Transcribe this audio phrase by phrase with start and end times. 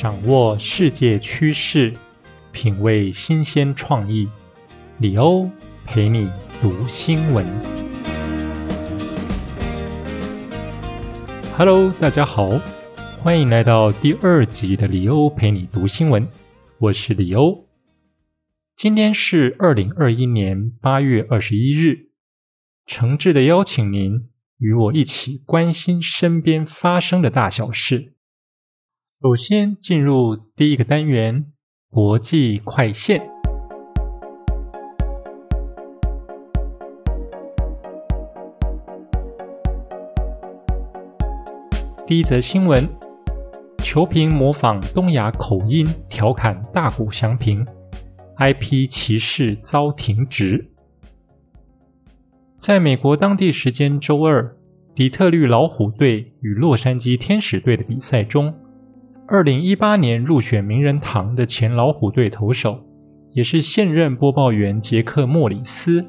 [0.00, 1.92] 掌握世界趋势，
[2.52, 4.26] 品味新鲜创意。
[4.96, 5.46] 李欧
[5.84, 7.46] 陪你读新闻。
[11.54, 12.58] Hello，大家好，
[13.18, 16.26] 欢迎来到第二集的李欧陪你读新闻。
[16.78, 17.68] 我是李欧。
[18.74, 22.08] 今天是二零二一年八月二十一日，
[22.86, 28.14] 诚挚的邀请您与我一起关心身边发生的大小事。
[29.22, 31.44] 首先进入第一个单元——
[31.92, 33.20] 国际快线。
[42.06, 42.88] 第一则新闻：
[43.84, 47.62] 球评模仿东亚口音调侃大谷翔平
[48.38, 50.66] ，IP 歧视遭停职。
[52.58, 54.56] 在美国当地时间周二，
[54.94, 58.54] 底特律老虎队与洛杉矶天使队的比赛中。
[59.32, 62.80] 二零一八年入选名人堂的前老虎队投手，
[63.30, 66.04] 也是现任播报员杰克·莫里斯，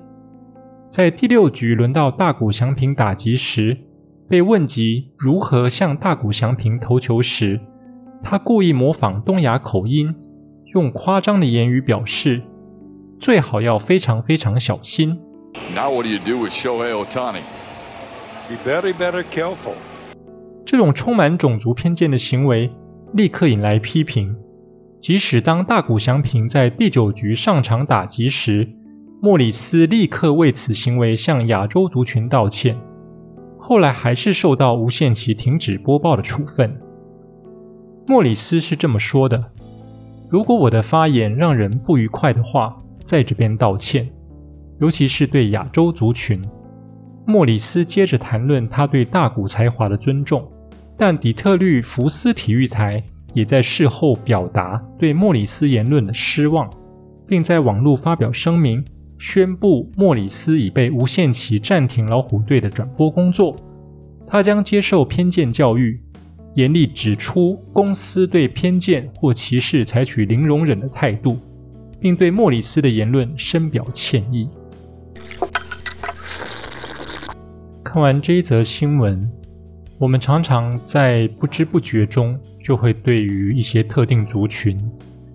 [0.90, 3.78] 在第六局轮到大谷翔平打击时，
[4.28, 7.62] 被问及如何向大谷翔平投球时，
[8.24, 10.16] 他故意模仿东亚口音，
[10.74, 12.42] 用夸张的言语表示
[13.22, 15.16] ：“最好要非常非常小心。”
[15.76, 17.42] Now what do you do with Shohei Otani?
[18.50, 19.76] Be very, very careful.
[20.66, 22.72] 这种充满种族偏见的行为。
[23.14, 24.36] 立刻引来批评。
[25.02, 28.70] 即使当大谷翔平在第九局上场打击时，
[29.20, 32.80] 莫里斯立刻为此行为向亚洲族群道歉，
[33.58, 36.80] 后来还是受到无限期停止播报的处分。
[38.08, 39.44] 莫里斯是这么说的
[40.30, 44.08] ：“如果我的发言让人不愉快的话，在这边道歉，
[44.80, 46.42] 尤其是对亚洲族群。”
[47.26, 50.48] 莫里斯接着谈论他对大谷才华的尊重。
[51.02, 53.04] 但底特律福斯体育台
[53.34, 56.70] 也在事后表达对莫里斯言论的失望，
[57.28, 58.86] 并在网络发表声明，
[59.18, 63.56] 宣布莫里斯已被无限期暂停老虎队的转播工作，
[64.28, 66.00] 他将接受偏见教育，
[66.54, 71.36] 严厉指出公司对偏见或歧视采取零容忍的态度，
[72.00, 74.48] 并对莫里斯的言论深表歉意。
[77.84, 79.28] 看完这一则新闻。
[80.02, 84.76] 我们常常在不知不觉中，就会对于一些特定族群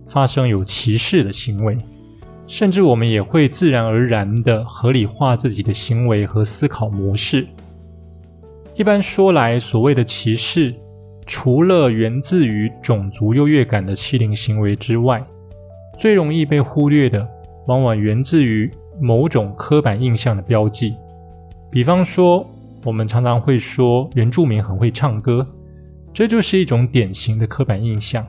[0.09, 1.79] 发生有歧视的行为，
[2.49, 7.47] 甚至我们也会自然而然地合理化自己的行为和思考模式。
[8.75, 10.75] 一般说来，所谓的歧视，
[11.27, 15.25] 除了源自于种族优越感的欺凌行为之外，
[15.97, 17.25] 最容易被忽略的，
[17.69, 18.69] 往往源自于
[19.01, 20.97] 某种刻板印象的标记，
[21.71, 22.45] 比方说。
[22.85, 25.47] 我们常常会说原住民很会唱歌，
[26.13, 28.27] 这就是一种典型的刻板印象，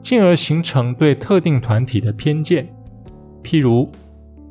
[0.00, 2.68] 进而形成对特定团体的偏见。
[3.42, 3.90] 譬如，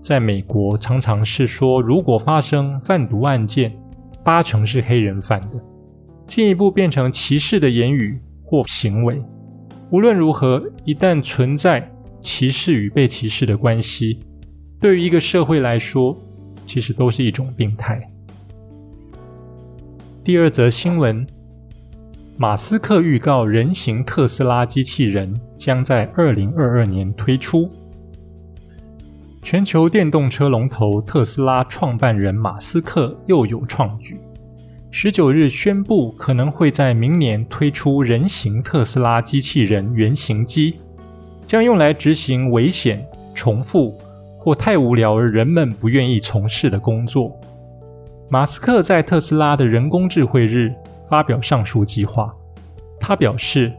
[0.01, 3.75] 在美国，常常是说如果发生贩毒案件，
[4.23, 5.61] 八成是黑人犯的，
[6.25, 9.21] 进一步变成歧视的言语或行为。
[9.89, 11.89] 无论如何，一旦存在
[12.21, 14.19] 歧视与被歧视的关系，
[14.79, 16.15] 对于一个社会来说，
[16.65, 18.01] 其实都是一种病态。
[20.27, 21.25] 第二则新闻：
[22.37, 27.71] 马斯克预告人形特斯拉机器人将在二零二二年推出。
[29.41, 34.17] 全球电动车龙头特斯拉创办人马斯克又有创举，
[34.91, 40.75] 十九日宣布可能会在明年推出人形特斯拉机器人原型机，
[41.45, 43.01] 将用来执行危险、
[43.33, 43.97] 重复
[44.37, 47.31] 或太无聊而人们不愿意从事的工作。
[48.29, 50.73] 马斯克在特斯拉的人工智慧日
[51.09, 52.33] 发表上述计划。
[52.99, 53.71] 他表示，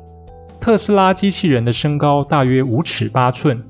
[0.58, 3.62] 特斯拉机器人的身高大约五尺八寸，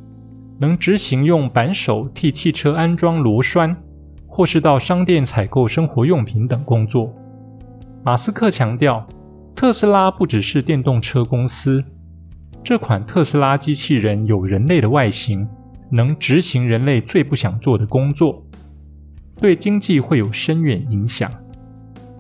[0.61, 3.77] 能执行用扳手替汽车安装螺栓，
[4.27, 7.13] 或是到商店采购生活用品等工作。
[8.05, 9.05] 马斯克强调，
[9.57, 11.83] 特斯拉不只是电动车公司，
[12.63, 15.49] 这款特斯拉机器人有人类的外形，
[15.91, 18.45] 能执行人类最不想做的工作。
[19.41, 21.31] 对经济会有深远影响。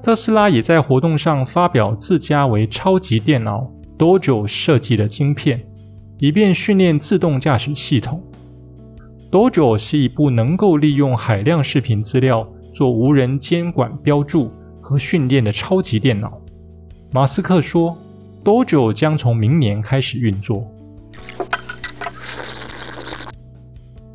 [0.02, 5.62] 特斯拉也在活动上发表自家为超级电脑 Dojo 设计的晶片，
[6.18, 8.22] 以便训练自动驾驶系统。
[9.30, 14.50] Dojo 是一部能够利用海量视频资料做无人监管标注
[14.80, 16.40] 和训练的超级电脑。
[17.12, 17.96] 马斯克说
[18.44, 20.64] ，Dojo 将从明年开始运作。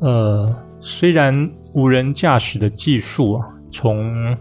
[0.00, 0.54] 呃。
[0.86, 4.36] 虽然无人驾驶的技术啊，从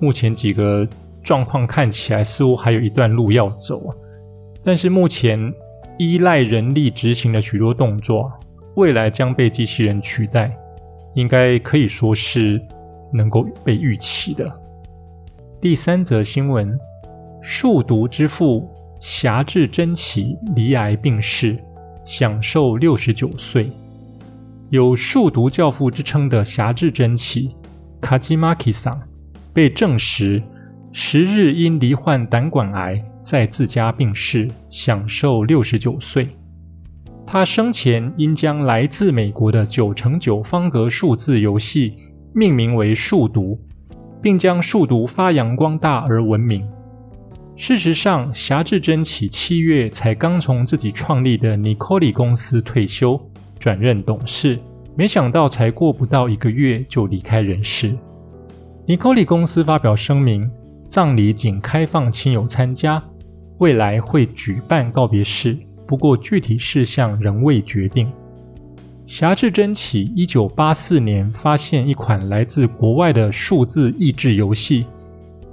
[0.00, 0.86] 目前几个
[1.22, 3.94] 状况看起来似乎还有一段路要走啊，
[4.64, 5.52] 但是目前
[5.96, 8.32] 依赖人力执行的许多动作，
[8.74, 10.52] 未来将被机器人取代，
[11.14, 12.60] 应该可以说是
[13.12, 14.52] 能够被预期的。
[15.60, 16.76] 第三则新闻：
[17.40, 18.68] 数独之父
[18.98, 21.56] 侠志真启罹癌病逝，
[22.04, 23.70] 享寿六十九岁。
[24.72, 27.54] 有数独教父之称的侠志真启
[28.00, 28.98] 卡基马基桑
[29.52, 30.42] 被证实
[30.92, 32.98] 十日因罹患胆管癌。
[33.22, 36.26] 在自家病逝，享寿六十九岁。
[37.26, 41.94] 他生前因将来自美国的九乘九方格数字游戏
[42.34, 43.60] 命名为“数独”，
[44.22, 46.66] 并将数独发扬光大而闻名。
[47.56, 53.20] 事实上，侠志真起七月才刚从自己创立的尼科利公司退休，
[53.62, 54.58] 转任董事，
[54.96, 57.96] 没想到才过不到一个月就离开人世。
[58.86, 60.50] 尼科利公司发表声明，
[60.88, 63.00] 葬礼仅开放亲友参加。
[63.58, 65.56] 未来会举办告别式，
[65.86, 68.10] 不过具体事项仍未决定。
[69.06, 74.86] 侠志真起一九八四年发现一款来自国外的数字益智游戏，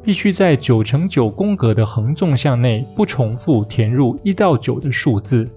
[0.04, 5.48] 必须在九乘九宫格的横纵向内不重复填入一到九的数字，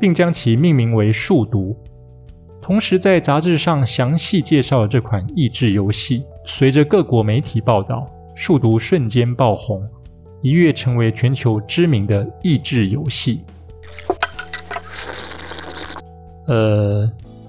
[0.00, 1.76] 并将其命名为“数独”。
[2.62, 6.24] 同时，在杂志上详细介绍了这款益智游戏。
[6.46, 9.86] 随着各国媒体报道，“数独”瞬间爆红。
[10.42, 13.42] 一跃成为全球知名的益智游戏。
[16.46, 17.06] 呃，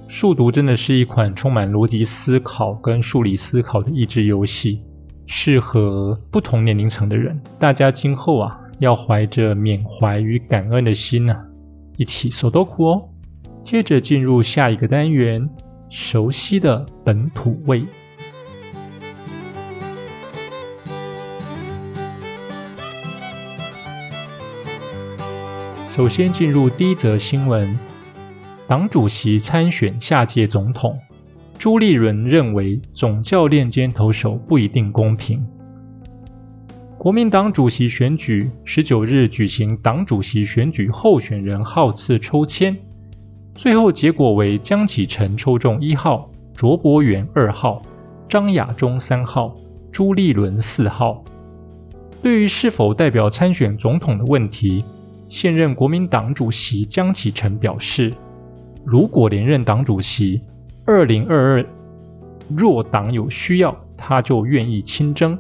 [0.10, 4.82] 数独真的是一款充满逻辑思考跟数理思考的益智游戏，
[5.26, 7.42] 适合不同年龄层的人。
[7.58, 11.34] 大家今后啊，要怀着缅怀与感恩的心呢，
[12.02, 13.08] 一起搜多苦哦。
[13.64, 15.48] 接着进入下一个单元，
[15.88, 17.86] 熟悉的本土味。
[25.92, 27.78] 首先进入第一则新闻：
[28.68, 30.98] 党主席参选下届总统，
[31.60, 35.46] 朱立伦认为总教练兼投手不一定公平。
[37.02, 42.78] 国民党主席选举十九日举行党主席选举候选人号次抽签，
[43.56, 47.82] 最后结果为江启臣抽中一号，卓博元二号，
[48.30, 49.56] 张亚中三号，
[49.92, 51.24] 朱立伦四号。
[52.22, 54.84] 对于是否代表参选总统的问题。
[55.28, 58.14] 现任国民党主席江启臣表示，
[58.86, 60.40] 如果连任党主席，
[60.86, 61.66] 二零二二
[62.56, 65.36] 若党有需要，他就愿意亲征。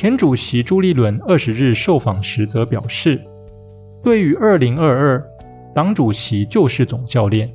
[0.00, 3.20] 前主席朱立伦二十日受访时则表示，
[4.00, 5.24] 对于二零二二，
[5.74, 7.52] 党主席就是总教练，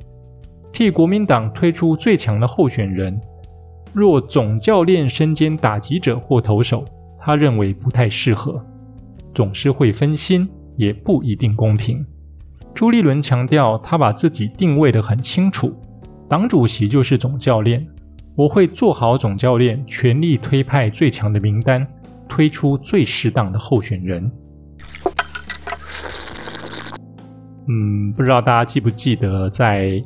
[0.70, 3.18] 替国民党推出最强的候选人。
[3.94, 6.84] 若总教练身兼打击者或投手，
[7.18, 8.62] 他认为不太适合，
[9.32, 10.46] 总是会分心。
[10.76, 12.04] 也不一定公平。
[12.74, 15.74] 朱立伦强调，他把自己定位得很清楚，
[16.28, 17.86] 党主席就是总教练，
[18.36, 21.86] 我会做好总教练，全力推派最强的名单，
[22.34, 24.28] 推出最适当的候选人。
[27.68, 30.02] 嗯，不知道大家记不记得，在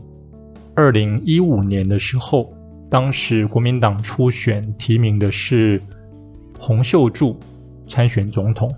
[0.74, 2.52] 二零一五年的时候，
[2.90, 5.80] 当时国民党初选提名的是
[6.58, 7.34] 洪秀柱
[7.88, 8.70] 参选总统。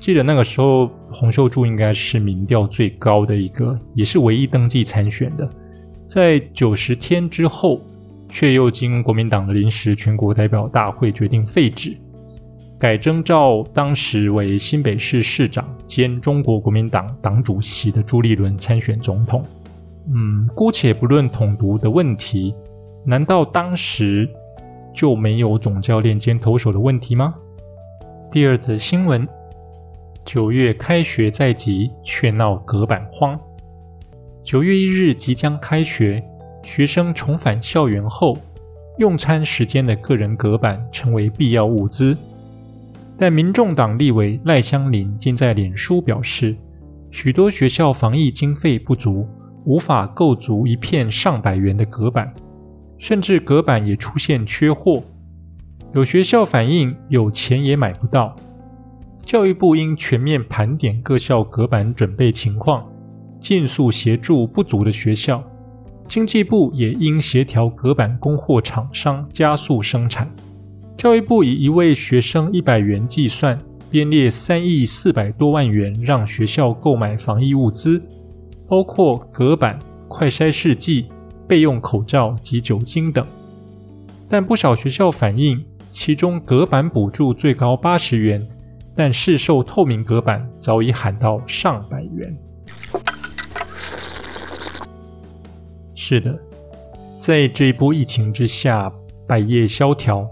[0.00, 5.46] 记得那个时候，洪秀柱应该是民调最高的一个，也是唯一登记参选的。
[6.08, 7.82] 在九十天之后，
[8.30, 11.94] 却又经国民党的临时全国代表大会决定废止，
[12.78, 19.44] 改征召当时为新北市市长兼中国国民党党主席的朱立伦参选总统。
[20.14, 22.54] 嗯，姑且不论统独的问题，
[23.04, 24.28] 难道当时
[24.94, 27.34] 就没有总教练兼投手的问题吗？
[28.30, 29.26] 第二则新闻。
[30.24, 33.36] 九月开学在即，却闹隔板荒。
[34.44, 36.22] 九月一日即将开学，
[36.62, 38.36] 学生重返校园后，
[38.98, 42.16] 用餐时间的个人隔板成为必要物资。
[43.18, 46.56] 但民众党立委赖香林竟在脸书表示，
[47.10, 49.26] 许多学校防疫经费不足，
[49.64, 52.32] 无法购足一片上百元的隔板，
[52.96, 55.02] 甚至隔板也出现缺货。
[55.94, 58.36] 有学校反映，有钱也买不到。
[59.24, 62.86] 教育部应全面盘点各校隔板准备情况，
[63.40, 65.42] 尽速协助不足的学校。
[66.06, 70.30] 经济部也应协调隔板供货厂商，加速生产。
[70.98, 73.56] 教育部以一位学生一百元计算，
[73.88, 78.02] 编列三亿四百多万元，让学校购买防疫物资，
[78.66, 79.78] 包括隔板、
[80.08, 81.06] 快筛试剂、
[81.46, 83.24] 备用口罩及酒精等。
[84.28, 88.44] 但不少学校反映，其中隔板补助最高八十元。
[88.96, 92.36] 但市售透明隔板早已喊到上百元。
[95.94, 96.36] 是的，
[97.20, 98.92] 在这一波疫情之下，
[99.28, 100.28] 百业萧条，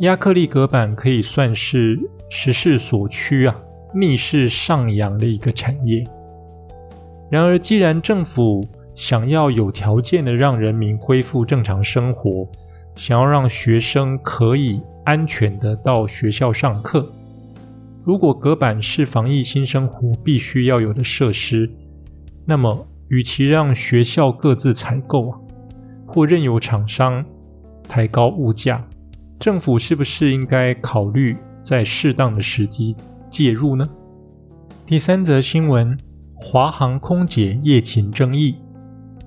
[0.00, 1.98] 亚克力隔板可以算是
[2.30, 3.54] 时势所趋啊，
[3.94, 6.02] 逆势上扬的一个产业。
[7.30, 12.48] 然而，既然政府想要有条件的让人民恢复正常生活，
[12.96, 17.06] 想要让学生可以安全的到学校上课，
[18.02, 21.70] 如果隔板是防疫新生活必须要有的设施，
[22.46, 25.38] 那么，与其让学校各自采购啊，
[26.06, 27.22] 或任由厂商
[27.86, 28.82] 抬高物价，
[29.40, 32.94] 政府是不是应该考虑在适当的时机
[33.30, 33.88] 介入呢？
[34.84, 35.98] 第三则新闻：
[36.34, 38.54] 华航空姐夜勤争议，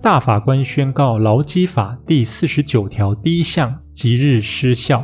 [0.03, 5.03] 大法官宣告劳基法第四十九条第一项即日失效。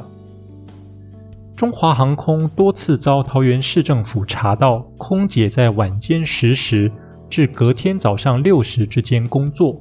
[1.56, 6.92] 中华航空多次遭桃园市政府查到空姐在晚间十时。
[7.32, 9.80] 至隔天早上六时之间工作，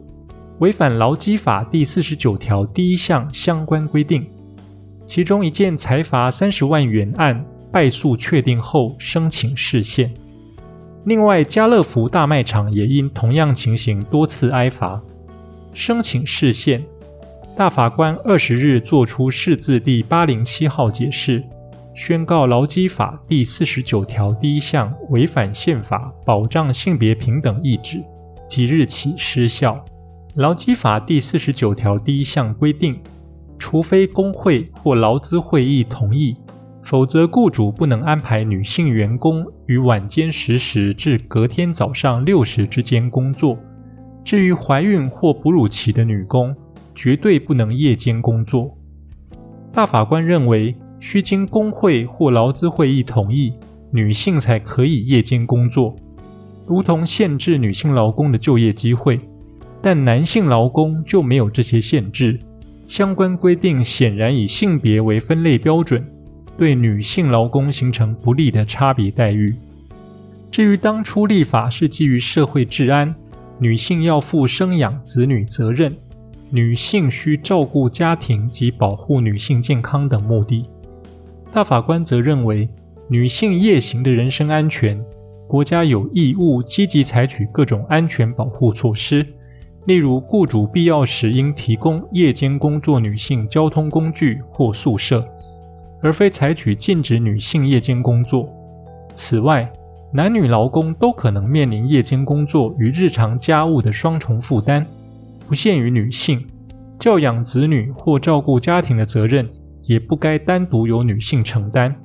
[0.58, 4.22] 违反劳基法第四十九条第一项相关规定。
[5.08, 10.12] 其中一件财罚三十万元案败诉确定后，申请释宪。
[11.06, 15.02] 另外，家乐福大卖场也因同样情形多次挨罚，
[15.72, 16.84] 申请释宪。
[17.56, 21.42] 大法官二十日作出释字第八零七号解释。
[21.94, 28.04] 宣告劳基法第四十九条第一项违反宪法保障性别平等意志，
[28.46, 29.82] 即日起失效。
[30.34, 33.00] 劳基法第四十九条第一项规定，
[33.58, 36.36] 除非工会或劳资会议同意，
[36.82, 43.58] 否则雇主不能安排女性员工于晚间十时至隔天早上六时之间工作。
[44.24, 46.54] 至于怀孕或哺乳期的女工，
[46.94, 48.76] 绝对不能夜间工作。
[49.72, 50.74] 大法官认为。
[51.00, 53.52] 需经工会或劳资会议同意，
[53.92, 55.94] 女性才可以夜间工作，
[56.66, 59.20] 如同限制女性劳工的就业机会。
[59.80, 62.36] 但男性劳工就没有这些限制，
[62.88, 66.02] 相关规定显然以性别为分类标准，
[66.56, 69.54] 对女性劳工形成不利的差别待遇。
[70.50, 73.14] 至于当初立法是基于社会治安，
[73.58, 75.94] 女性要负生养子女责任，
[76.50, 80.64] 女性需照顾家庭及保护女性健康等目的。
[81.52, 82.66] 大法官则认为，
[83.10, 84.98] 女性夜行的人身安全，
[85.46, 89.26] 国家有义务积极采取各种安全保护措施，
[89.86, 95.26] 例如雇主必要时应提供夜间工作女性交通工具或宿舍，
[96.02, 98.48] 而非采取禁止女性夜间工作。
[99.14, 99.70] 此外，
[100.12, 104.84] 男女劳工都可能面临夜间工作与日常家务的双重负担，
[105.46, 106.46] 不限于女性，
[106.98, 109.48] 教养子女或照顾家庭的责任。
[109.84, 111.96] 也不该单独由女性承担，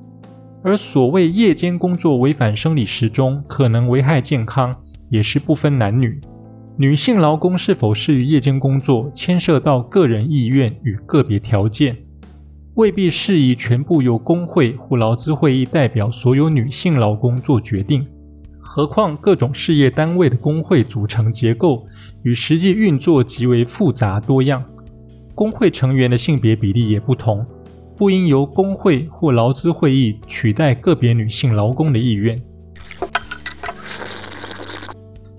[0.62, 4.74] 而所谓夜间工作违反生理时钟，可能危害健康，
[5.10, 6.18] 也是不分男女。
[6.76, 11.96] 女性劳工是否适于夜间工作，牵涉到个人意愿与个别条件，
[12.74, 18.04] 未必适宜全部由工会或劳资会议代表所有女性劳工做决定。
[18.58, 21.86] 何况各种事业单位的工会组成结构
[22.24, 24.64] 与实际运作极为复杂多样，
[25.32, 27.46] 工会成员的性别比例也不同。
[27.96, 32.36] 不应由工会或劳资会议取代个别女性劳工的意愿。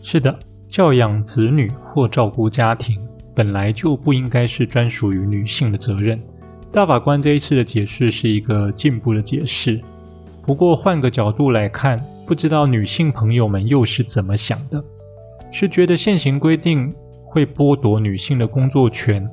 [0.02, 0.40] 是的，
[0.76, 3.00] 教养子女或照顾家庭
[3.34, 6.22] 本来就不应该是专属于女性的责任。
[6.70, 9.80] 大法官这一次的解释是一个进步的解释。
[10.46, 14.84] 不过换个角度来看，不知道女性朋友们又是怎么想的？
[15.50, 19.26] 是觉得现行规定会剥夺女性的工作权，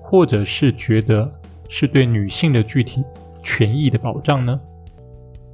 [0.00, 1.28] 或者是觉得？
[1.68, 3.02] 是对女性的具体
[3.42, 4.60] 权益的保障呢？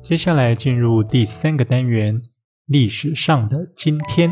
[0.03, 2.21] 接下来进入第三个单元：
[2.67, 4.31] 历史上的今天。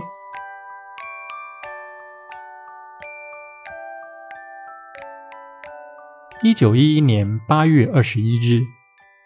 [6.45, 8.65] 一九一一年八月二十一日，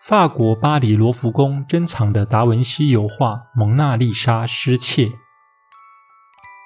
[0.03, 5.13] 法国巴黎罗浮宫珍藏的达文西油画《蒙娜丽莎》失窃。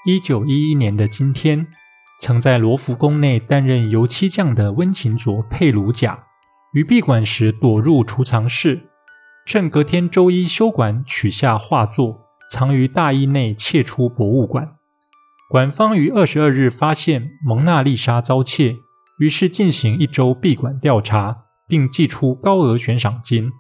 [0.05, 1.69] 一九一一年的今天。
[2.21, 6.19] 曾在罗浮宫内担任油漆匠的温琴卓·佩鲁贾，
[6.75, 8.91] 于闭馆时躲入储藏室，
[9.47, 14.73] 趁隔天周一休馆取下画作，藏于大衣内窃出博物馆。
[15.49, 18.77] 馆方于二十二日发现蒙娜丽莎遭窃，
[19.21, 21.37] 于是进行一周闭馆调查，
[21.69, 23.53] 并寄出高额悬赏金。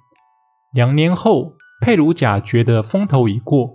[0.73, 1.52] 两年后，
[1.83, 3.75] 佩鲁贾觉得风头已过。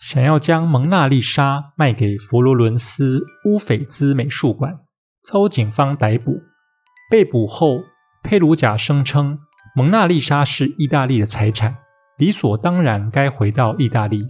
[0.00, 4.78] 想要将蒙娜丽莎卖给佛罗伦斯乌斐兹美术馆，
[5.24, 6.40] 遭警方逮捕。
[7.10, 7.80] 被捕后，
[8.22, 9.38] 佩鲁贾声称
[9.74, 11.74] 蒙娜丽莎是意大利的财产，
[12.16, 14.24] 理所当然该回到意大利。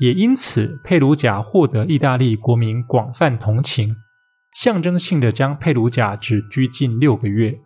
[0.00, 3.88] 也因此，佩鲁贾获得意大利国民广泛同情，
[4.58, 7.60] 象征性的将佩鲁贾只拘禁六个月。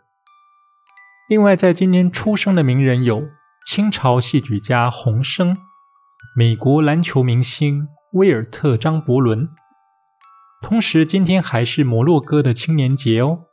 [1.28, 3.28] 另外，在今天出生的名人有
[3.64, 5.56] 清朝戏剧家洪升、
[6.34, 9.48] 美国篮球明星威尔特·张伯伦。
[10.60, 13.44] 同时，今天还是摩洛哥的青年节哦。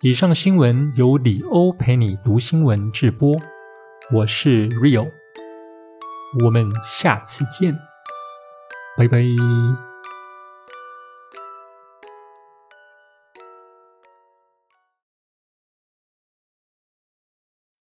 [0.00, 3.32] 以上新闻由李欧陪你读新闻直播，
[4.12, 5.08] 我是 Rio，
[6.44, 7.72] 我们下次见，
[8.96, 9.87] 拜拜。